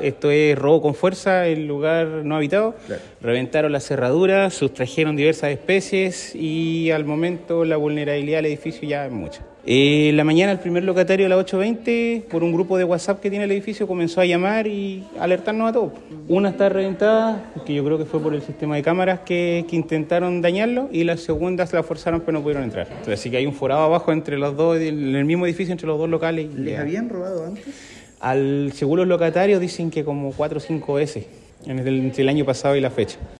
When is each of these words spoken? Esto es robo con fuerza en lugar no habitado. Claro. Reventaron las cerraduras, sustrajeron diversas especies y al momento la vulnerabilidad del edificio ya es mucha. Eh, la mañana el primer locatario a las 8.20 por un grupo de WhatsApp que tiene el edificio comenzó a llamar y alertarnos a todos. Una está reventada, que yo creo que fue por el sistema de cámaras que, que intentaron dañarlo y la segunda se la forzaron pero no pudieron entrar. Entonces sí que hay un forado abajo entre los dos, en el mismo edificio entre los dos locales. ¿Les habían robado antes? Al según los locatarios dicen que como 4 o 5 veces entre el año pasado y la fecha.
Esto 0.00 0.30
es 0.30 0.56
robo 0.56 0.80
con 0.80 0.94
fuerza 0.94 1.48
en 1.48 1.66
lugar 1.66 2.06
no 2.06 2.36
habitado. 2.36 2.76
Claro. 2.86 3.02
Reventaron 3.20 3.72
las 3.72 3.84
cerraduras, 3.84 4.54
sustrajeron 4.54 5.16
diversas 5.16 5.50
especies 5.50 6.36
y 6.36 6.92
al 6.92 7.04
momento 7.04 7.64
la 7.64 7.76
vulnerabilidad 7.78 8.38
del 8.38 8.46
edificio 8.46 8.88
ya 8.88 9.06
es 9.06 9.10
mucha. 9.10 9.42
Eh, 9.66 10.12
la 10.14 10.22
mañana 10.22 10.52
el 10.52 10.60
primer 10.60 10.84
locatario 10.84 11.26
a 11.26 11.28
las 11.28 11.44
8.20 11.44 12.26
por 12.26 12.44
un 12.44 12.52
grupo 12.52 12.78
de 12.78 12.84
WhatsApp 12.84 13.18
que 13.18 13.28
tiene 13.28 13.46
el 13.46 13.50
edificio 13.50 13.88
comenzó 13.88 14.20
a 14.20 14.24
llamar 14.24 14.68
y 14.68 15.02
alertarnos 15.18 15.68
a 15.68 15.72
todos. 15.72 15.92
Una 16.28 16.50
está 16.50 16.68
reventada, 16.68 17.50
que 17.66 17.74
yo 17.74 17.84
creo 17.84 17.98
que 17.98 18.04
fue 18.04 18.20
por 18.20 18.34
el 18.34 18.42
sistema 18.42 18.76
de 18.76 18.82
cámaras 18.82 19.22
que, 19.26 19.66
que 19.68 19.74
intentaron 19.74 20.40
dañarlo 20.40 20.88
y 20.92 21.02
la 21.02 21.16
segunda 21.16 21.66
se 21.66 21.74
la 21.74 21.82
forzaron 21.82 22.20
pero 22.20 22.34
no 22.34 22.42
pudieron 22.44 22.62
entrar. 22.62 22.86
Entonces 22.88 23.18
sí 23.18 23.32
que 23.32 23.38
hay 23.38 23.46
un 23.46 23.52
forado 23.52 23.82
abajo 23.82 24.12
entre 24.12 24.38
los 24.38 24.56
dos, 24.56 24.76
en 24.76 25.16
el 25.16 25.24
mismo 25.24 25.44
edificio 25.44 25.72
entre 25.72 25.88
los 25.88 25.98
dos 25.98 26.08
locales. 26.08 26.54
¿Les 26.54 26.78
habían 26.78 27.08
robado 27.08 27.46
antes? 27.46 27.64
Al 28.20 28.72
según 28.74 28.98
los 28.98 29.08
locatarios 29.08 29.60
dicen 29.60 29.90
que 29.90 30.04
como 30.04 30.32
4 30.32 30.58
o 30.58 30.60
5 30.60 30.94
veces 30.94 31.26
entre 31.66 32.22
el 32.22 32.28
año 32.28 32.44
pasado 32.44 32.76
y 32.76 32.80
la 32.80 32.90
fecha. 32.90 33.18